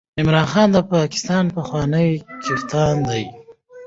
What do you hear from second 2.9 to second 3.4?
دئ.